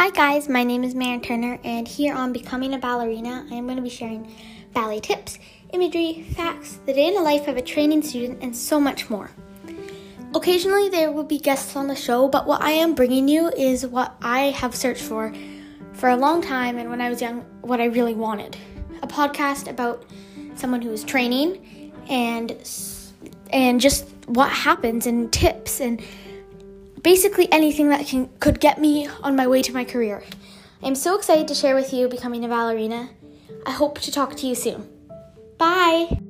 Hi, 0.00 0.08
guys, 0.08 0.48
my 0.48 0.64
name 0.64 0.82
is 0.82 0.94
Maren 0.94 1.20
Turner, 1.20 1.58
and 1.62 1.86
here 1.86 2.14
on 2.14 2.32
Becoming 2.32 2.72
a 2.72 2.78
Ballerina, 2.78 3.46
I 3.50 3.54
am 3.56 3.66
going 3.66 3.76
to 3.76 3.82
be 3.82 3.90
sharing 3.90 4.34
ballet 4.72 4.98
tips, 4.98 5.38
imagery, 5.74 6.24
facts, 6.34 6.78
the 6.86 6.94
day 6.94 7.08
in 7.08 7.14
the 7.14 7.20
life 7.20 7.48
of 7.48 7.58
a 7.58 7.60
training 7.60 8.00
student, 8.00 8.38
and 8.42 8.56
so 8.56 8.80
much 8.80 9.10
more. 9.10 9.30
Occasionally, 10.34 10.88
there 10.88 11.12
will 11.12 11.24
be 11.24 11.38
guests 11.38 11.76
on 11.76 11.86
the 11.86 11.94
show, 11.94 12.28
but 12.28 12.46
what 12.46 12.62
I 12.62 12.70
am 12.70 12.94
bringing 12.94 13.28
you 13.28 13.50
is 13.50 13.86
what 13.86 14.16
I 14.22 14.44
have 14.52 14.74
searched 14.74 15.02
for 15.02 15.34
for 15.92 16.08
a 16.08 16.16
long 16.16 16.40
time 16.40 16.78
and 16.78 16.88
when 16.88 17.02
I 17.02 17.10
was 17.10 17.20
young, 17.20 17.42
what 17.60 17.78
I 17.78 17.84
really 17.84 18.14
wanted 18.14 18.56
a 19.02 19.06
podcast 19.06 19.68
about 19.68 20.06
someone 20.54 20.80
who 20.80 20.92
is 20.92 21.04
training 21.04 21.92
and 22.08 22.56
and 23.50 23.82
just 23.82 24.08
what 24.28 24.48
happens 24.48 25.06
and 25.06 25.30
tips 25.30 25.78
and 25.78 26.00
basically 27.02 27.50
anything 27.52 27.88
that 27.88 28.06
can 28.06 28.28
could 28.40 28.60
get 28.60 28.80
me 28.80 29.08
on 29.22 29.36
my 29.36 29.46
way 29.46 29.62
to 29.62 29.72
my 29.72 29.84
career. 29.84 30.22
I'm 30.82 30.94
so 30.94 31.16
excited 31.16 31.46
to 31.48 31.54
share 31.54 31.74
with 31.74 31.92
you 31.92 32.08
becoming 32.08 32.44
a 32.44 32.48
ballerina. 32.48 33.10
I 33.66 33.72
hope 33.72 34.00
to 34.00 34.10
talk 34.10 34.36
to 34.36 34.46
you 34.46 34.54
soon. 34.54 34.88
Bye. 35.58 36.20